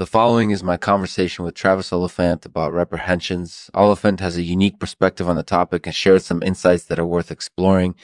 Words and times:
The 0.00 0.06
following 0.06 0.50
is 0.50 0.62
my 0.62 0.78
conversation 0.78 1.44
with 1.44 1.54
Travis 1.54 1.92
Oliphant 1.92 2.46
about 2.46 2.72
reprehensions. 2.72 3.68
Oliphant 3.74 4.20
has 4.20 4.38
a 4.38 4.42
unique 4.42 4.78
perspective 4.78 5.28
on 5.28 5.36
the 5.36 5.42
topic 5.42 5.86
and 5.86 5.94
shares 5.94 6.24
some 6.24 6.42
insights 6.42 6.84
that 6.84 6.98
are 6.98 7.04
worth 7.04 7.30
exploring. 7.30 7.94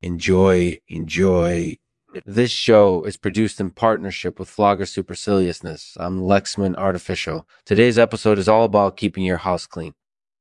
Enjoy, 0.00 0.78
enjoy. 0.88 1.76
This 2.24 2.50
show 2.50 3.04
is 3.04 3.18
produced 3.18 3.60
in 3.60 3.72
partnership 3.72 4.38
with 4.38 4.48
Flogger 4.48 4.86
Superciliousness. 4.86 5.98
I'm 6.00 6.22
Lexman 6.22 6.76
Artificial. 6.76 7.46
Today's 7.66 7.98
episode 7.98 8.38
is 8.38 8.48
all 8.48 8.64
about 8.64 8.96
keeping 8.96 9.22
your 9.22 9.36
house 9.36 9.66
clean. 9.66 9.92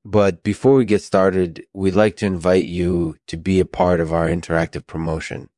But 0.06 0.42
before 0.42 0.76
we 0.76 0.86
get 0.86 1.02
started, 1.02 1.66
we'd 1.74 1.96
like 1.96 2.16
to 2.18 2.26
invite 2.26 2.64
you 2.64 3.18
to 3.28 3.36
be 3.36 3.60
a 3.60 3.66
part 3.66 4.00
of 4.00 4.14
our 4.14 4.30
interactive 4.30 4.88
promotion. 4.88 5.50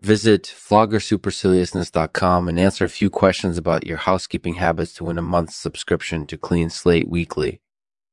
Visit 0.00 0.44
floggersuperciliousness.com 0.44 2.48
and 2.48 2.60
answer 2.60 2.84
a 2.84 2.88
few 2.88 3.10
questions 3.10 3.58
about 3.58 3.84
your 3.84 3.96
housekeeping 3.96 4.54
habits 4.54 4.92
to 4.94 5.02
win 5.02 5.18
a 5.18 5.22
month's 5.22 5.56
subscription 5.56 6.24
to 6.26 6.38
Clean 6.38 6.70
Slate 6.70 7.08
Weekly. 7.08 7.60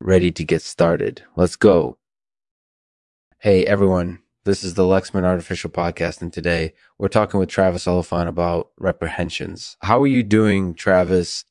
Ready 0.01 0.31
to 0.31 0.43
get 0.43 0.63
started. 0.63 1.21
Let's 1.35 1.55
go. 1.55 1.99
Hey 3.37 3.65
everyone, 3.65 4.23
this 4.45 4.63
is 4.63 4.73
the 4.73 4.81
Lexman 4.81 5.25
Artificial 5.25 5.69
Podcast, 5.69 6.23
and 6.23 6.33
today 6.33 6.73
we're 6.97 7.07
talking 7.07 7.39
with 7.39 7.49
Travis 7.49 7.85
Oliphant 7.85 8.27
about 8.27 8.71
reprehensions. 8.79 9.77
How 9.81 10.01
are 10.01 10.07
you 10.07 10.23
doing, 10.23 10.73
Travis? 10.73 11.45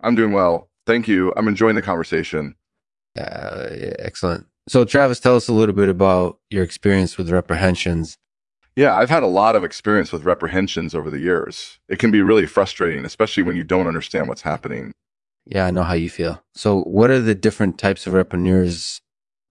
I'm 0.00 0.16
doing 0.16 0.32
well. 0.32 0.68
Thank 0.84 1.06
you. 1.06 1.32
I'm 1.36 1.46
enjoying 1.46 1.76
the 1.76 1.82
conversation. 1.82 2.56
Uh, 3.16 3.68
excellent. 4.00 4.48
So, 4.68 4.84
Travis, 4.84 5.20
tell 5.20 5.36
us 5.36 5.46
a 5.46 5.52
little 5.52 5.76
bit 5.76 5.88
about 5.88 6.40
your 6.50 6.64
experience 6.64 7.16
with 7.16 7.30
reprehensions. 7.30 8.18
Yeah, 8.76 8.94
I've 8.94 9.08
had 9.08 9.22
a 9.22 9.26
lot 9.26 9.56
of 9.56 9.64
experience 9.64 10.12
with 10.12 10.24
reprehensions 10.24 10.94
over 10.94 11.10
the 11.10 11.18
years. 11.18 11.78
It 11.88 11.98
can 11.98 12.10
be 12.10 12.20
really 12.20 12.46
frustrating, 12.46 13.06
especially 13.06 13.42
when 13.42 13.56
you 13.56 13.64
don't 13.64 13.86
understand 13.86 14.28
what's 14.28 14.42
happening. 14.42 14.92
Yeah, 15.46 15.64
I 15.64 15.70
know 15.70 15.82
how 15.82 15.94
you 15.94 16.10
feel. 16.10 16.42
So, 16.54 16.82
what 16.82 17.10
are 17.10 17.20
the 17.20 17.34
different 17.34 17.78
types 17.78 18.06
of 18.06 18.12
repreneurs? 18.12 19.00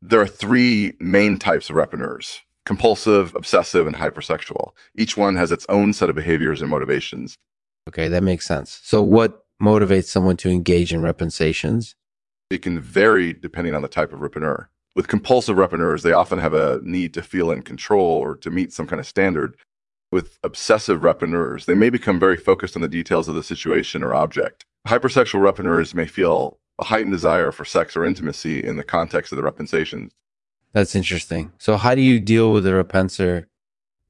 There 0.01 0.21
are 0.21 0.27
three 0.27 0.93
main 0.99 1.39
types 1.39 1.69
of 1.69 1.75
repreneurs 1.75 2.41
compulsive, 2.65 3.35
obsessive, 3.35 3.85
and 3.85 3.95
hypersexual. 3.95 4.71
Each 4.95 5.15
one 5.15 5.35
has 5.35 5.51
its 5.51 5.65
own 5.69 5.93
set 5.93 6.09
of 6.09 6.15
behaviors 6.15 6.61
and 6.61 6.69
motivations. 6.69 7.35
Okay, 7.87 8.07
that 8.07 8.23
makes 8.23 8.45
sense. 8.45 8.79
So, 8.83 9.01
what 9.01 9.45
motivates 9.61 10.05
someone 10.05 10.37
to 10.37 10.49
engage 10.49 10.93
in 10.93 11.01
repensations? 11.01 11.95
It 12.49 12.61
can 12.61 12.79
vary 12.79 13.33
depending 13.33 13.73
on 13.73 13.81
the 13.81 13.87
type 13.87 14.13
of 14.13 14.19
repreneur. 14.19 14.67
With 14.95 15.09
compulsive 15.09 15.57
repreneurs, 15.57 16.03
they 16.03 16.13
often 16.13 16.39
have 16.39 16.53
a 16.53 16.79
need 16.81 17.13
to 17.15 17.21
feel 17.21 17.51
in 17.51 17.63
control 17.63 18.05
or 18.05 18.37
to 18.37 18.49
meet 18.49 18.71
some 18.71 18.87
kind 18.87 18.99
of 18.99 19.05
standard. 19.05 19.57
With 20.09 20.39
obsessive 20.41 21.01
repreneurs, 21.01 21.65
they 21.65 21.73
may 21.73 21.89
become 21.89 22.17
very 22.19 22.37
focused 22.37 22.77
on 22.77 22.81
the 22.81 22.87
details 22.87 23.27
of 23.27 23.35
the 23.35 23.43
situation 23.43 24.03
or 24.03 24.13
object. 24.13 24.63
Hypersexual 24.87 25.41
repreneurs 25.41 25.93
may 25.93 26.05
feel 26.05 26.59
a 26.79 26.85
heightened 26.85 27.11
desire 27.11 27.51
for 27.51 27.65
sex 27.65 27.97
or 27.97 28.05
intimacy 28.05 28.63
in 28.63 28.77
the 28.77 28.83
context 28.83 29.33
of 29.33 29.35
the 29.35 29.43
repensations. 29.43 30.13
That's 30.71 30.95
interesting. 30.95 31.51
So, 31.57 31.75
how 31.75 31.95
do 31.95 32.01
you 32.01 32.19
deal 32.19 32.53
with 32.53 32.65
a 32.65 32.71
repensor? 32.71 33.47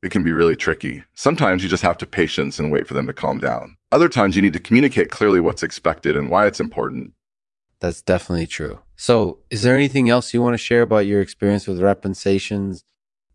It 0.04 0.12
can 0.12 0.24
be 0.24 0.32
really 0.32 0.56
tricky. 0.56 1.04
Sometimes 1.16 1.64
you 1.64 1.70
just 1.70 1.82
have 1.82 1.98
to 1.98 2.06
patience 2.06 2.60
and 2.60 2.72
wait 2.72 2.88
for 2.88 2.94
them 2.94 3.08
to 3.08 3.14
calm 3.14 3.40
down. 3.40 3.76
Other 3.92 4.10
times 4.10 4.36
you 4.36 4.42
need 4.44 4.54
to 4.54 4.60
communicate 4.60 5.10
clearly 5.10 5.40
what's 5.40 5.64
expected 5.64 6.16
and 6.16 6.30
why 6.30 6.46
it's 6.46 6.60
important. 6.60 7.14
That's 7.86 8.02
definitely 8.02 8.48
true. 8.48 8.80
So, 8.96 9.38
is 9.52 9.62
there 9.62 9.76
anything 9.76 10.10
else 10.10 10.34
you 10.34 10.42
want 10.42 10.56
to 10.56 10.58
share 10.58 10.82
about 10.82 11.06
your 11.06 11.22
experience 11.22 11.68
with 11.68 11.80
repensations? 11.80 12.84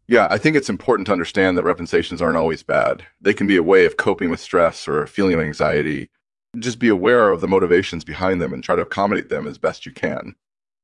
Yeah, 0.09 0.27
I 0.29 0.39
think 0.39 0.57
it's 0.57 0.69
important 0.69 1.07
to 1.07 1.13
understand 1.13 1.57
that 1.57 1.63
repensations 1.63 2.21
aren't 2.21 2.37
always 2.37 2.65
bad. 2.65 3.05
They 3.21 3.33
can 3.33 3.47
be 3.47 3.57
a 3.57 3.63
way 3.63 3.87
of 3.87 3.97
coping 3.97 4.29
with 4.29 4.41
stress 4.41 4.89
or 4.89 5.05
a 5.05 5.07
feeling 5.07 5.35
of 5.35 5.41
anxiety. 5.41 6.11
Just 6.59 6.81
be 6.81 6.89
aware 6.89 7.31
of 7.31 7.41
the 7.41 7.47
motivations 7.47 8.03
behind 8.03 8.43
them 8.43 8.53
and 8.53 8.65
try 8.65 8.75
to 8.75 8.83
accommodate 8.83 9.29
them 9.29 9.47
as 9.47 9.57
best 9.57 9.87
you 9.87 9.93
can. 9.93 10.35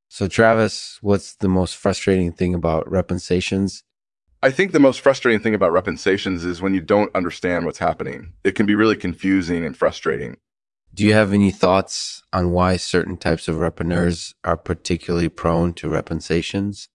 So, 0.08 0.28
Travis, 0.28 0.98
what's 1.01 1.34
the 1.34 1.48
most 1.48 1.75
frustrating 1.75 2.30
thing 2.30 2.55
about 2.55 2.89
repensations? 2.89 3.83
I 4.45 4.53
think 4.53 4.70
the 4.70 4.78
most 4.78 5.01
frustrating 5.01 5.40
thing 5.40 5.57
about 5.57 5.73
repensations 5.73 6.45
is 6.45 6.63
when 6.63 6.73
you 6.73 6.80
don't 6.80 7.13
understand 7.17 7.67
what's 7.67 7.80
happening. 7.80 8.35
It 8.45 8.55
can 8.55 8.64
be 8.64 8.77
really 8.77 8.95
confusing 8.95 9.64
and 9.64 9.77
frustrating. 9.77 10.36
Do 10.96 11.05
you 11.05 11.12
have 11.12 11.34
any 11.34 11.51
thoughts 11.51 12.23
on 12.33 12.52
why 12.52 12.79
certain 12.79 13.18
types 13.18 13.48
of 13.48 13.57
repreneurs 13.57 14.33
are 14.45 14.57
particularly 14.57 15.29
prone 15.29 15.74
to 15.74 15.90
repensations? 15.90 16.89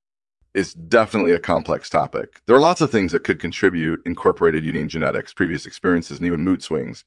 It's 0.56 0.74
definitely 0.74 1.34
a 1.34 1.40
complex 1.40 1.88
topic. 1.88 2.42
There 2.48 2.56
are 2.56 2.60
lots 2.60 2.82
of 2.82 2.90
things 2.90 3.12
that 3.12 3.24
could 3.24 3.40
contribute 3.40 4.02
incorporated 4.04 4.66
using 4.66 4.88
genetics, 4.88 5.36
previous 5.36 5.68
experiences, 5.68 6.18
and 6.18 6.26
even 6.26 6.42
mood 6.42 6.64
swings. 6.64 7.06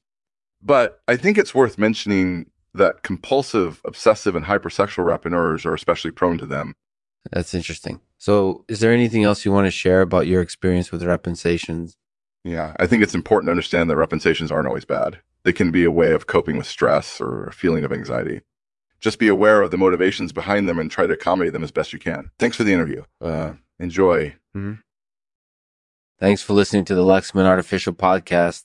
But 0.62 1.00
I 1.08 1.16
think 1.16 1.36
it's 1.36 1.52
worth 1.52 1.78
mentioning 1.78 2.52
that 2.74 3.02
compulsive, 3.02 3.82
obsessive, 3.84 4.36
and 4.36 4.46
hypersexual 4.46 5.04
repreneurs 5.04 5.66
are 5.66 5.74
especially 5.74 6.12
prone 6.12 6.38
to 6.38 6.46
them. 6.46 6.74
That's 7.32 7.54
interesting. 7.54 8.02
So, 8.18 8.64
is 8.68 8.78
there 8.78 8.92
anything 8.92 9.24
else 9.24 9.44
you 9.44 9.50
want 9.50 9.66
to 9.66 9.72
share 9.72 10.00
about 10.00 10.28
your 10.28 10.40
experience 10.40 10.92
with 10.92 11.02
repensations? 11.02 11.96
Yeah, 12.44 12.76
I 12.78 12.86
think 12.86 13.02
it's 13.02 13.16
important 13.16 13.48
to 13.48 13.52
understand 13.52 13.90
that 13.90 13.96
repensations 13.96 14.52
aren't 14.52 14.68
always 14.68 14.84
bad. 14.84 15.18
They 15.44 15.52
can 15.52 15.70
be 15.70 15.84
a 15.84 15.90
way 15.90 16.12
of 16.12 16.26
coping 16.26 16.56
with 16.56 16.66
stress 16.66 17.20
or 17.20 17.44
a 17.44 17.52
feeling 17.52 17.84
of 17.84 17.92
anxiety. 17.92 18.40
Just 19.00 19.18
be 19.18 19.28
aware 19.28 19.60
of 19.60 19.70
the 19.70 19.76
motivations 19.76 20.32
behind 20.32 20.68
them 20.68 20.78
and 20.78 20.90
try 20.90 21.06
to 21.06 21.12
accommodate 21.12 21.52
them 21.52 21.62
as 21.62 21.70
best 21.70 21.92
you 21.92 21.98
can. 21.98 22.30
Thanks 22.38 22.56
for 22.56 22.64
the 22.64 22.72
interview. 22.72 23.04
Uh, 23.20 23.52
enjoy. 23.78 24.36
Mm-hmm. 24.56 24.74
Thanks 26.18 26.42
for 26.42 26.54
listening 26.54 26.86
to 26.86 26.94
the 26.94 27.02
Lexman 27.02 27.44
Artificial 27.44 27.92
Podcast. 27.92 28.64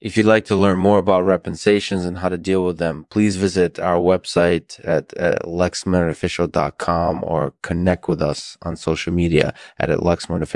If 0.00 0.16
you'd 0.16 0.26
like 0.26 0.44
to 0.46 0.56
learn 0.56 0.78
more 0.78 0.98
about 0.98 1.24
repensations 1.24 2.04
and 2.04 2.18
how 2.18 2.28
to 2.30 2.38
deal 2.38 2.64
with 2.64 2.78
them, 2.78 3.06
please 3.10 3.36
visit 3.36 3.78
our 3.78 3.98
website 3.98 4.80
at, 4.86 5.14
at 5.14 5.42
lexmanartificial.com 5.44 7.24
or 7.26 7.54
connect 7.62 8.08
with 8.08 8.20
us 8.20 8.58
on 8.62 8.76
social 8.76 9.12
media 9.12 9.54
at, 9.78 9.88
at 9.88 10.00
and 10.00 10.42
at 10.42 10.48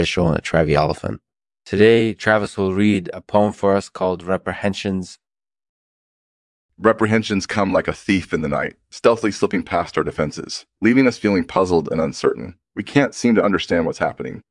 Travi. 0.44 1.18
Today, 1.64 2.14
Travis 2.14 2.58
will 2.58 2.74
read 2.74 3.10
a 3.14 3.20
poem 3.22 3.52
for 3.52 3.74
us 3.76 3.88
called 3.88 4.22
Reprehensions 4.22 5.18
Reprehensions 6.78 7.46
come 7.46 7.72
like 7.72 7.86
a 7.86 7.92
thief 7.92 8.32
in 8.32 8.40
the 8.40 8.48
night, 8.48 8.74
stealthily 8.90 9.30
slipping 9.30 9.62
past 9.62 9.96
our 9.96 10.02
defenses, 10.02 10.66
leaving 10.80 11.06
us 11.06 11.16
feeling 11.16 11.44
puzzled 11.44 11.88
and 11.90 12.00
uncertain. 12.00 12.56
We 12.74 12.82
can't 12.82 13.14
seem 13.14 13.36
to 13.36 13.44
understand 13.44 13.86
what's 13.86 14.00
happening, 14.00 14.42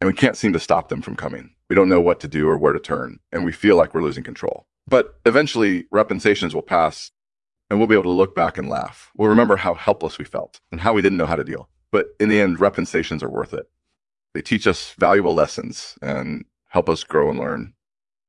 and 0.00 0.08
we 0.08 0.14
can't 0.14 0.38
seem 0.38 0.54
to 0.54 0.58
stop 0.58 0.88
them 0.88 1.02
from 1.02 1.16
coming. 1.16 1.54
We 1.68 1.76
don't 1.76 1.90
know 1.90 2.00
what 2.00 2.18
to 2.20 2.28
do 2.28 2.48
or 2.48 2.56
where 2.56 2.72
to 2.72 2.80
turn, 2.80 3.18
and 3.30 3.44
we 3.44 3.52
feel 3.52 3.76
like 3.76 3.94
we're 3.94 4.02
losing 4.02 4.24
control. 4.24 4.64
But 4.88 5.20
eventually, 5.26 5.86
repensations 5.90 6.54
will 6.54 6.62
pass, 6.62 7.10
and 7.68 7.78
we'll 7.78 7.88
be 7.88 7.94
able 7.94 8.04
to 8.04 8.10
look 8.10 8.34
back 8.34 8.56
and 8.56 8.68
laugh. 8.68 9.10
We'll 9.14 9.28
remember 9.28 9.56
how 9.56 9.74
helpless 9.74 10.16
we 10.16 10.24
felt 10.24 10.60
and 10.72 10.80
how 10.80 10.94
we 10.94 11.02
didn't 11.02 11.18
know 11.18 11.26
how 11.26 11.36
to 11.36 11.44
deal. 11.44 11.68
But 11.92 12.06
in 12.18 12.30
the 12.30 12.40
end, 12.40 12.58
repensations 12.58 13.22
are 13.22 13.28
worth 13.28 13.52
it. 13.52 13.68
They 14.32 14.40
teach 14.40 14.66
us 14.66 14.94
valuable 14.98 15.34
lessons 15.34 15.98
and 16.00 16.46
help 16.68 16.88
us 16.88 17.04
grow 17.04 17.28
and 17.28 17.38
learn. 17.38 17.74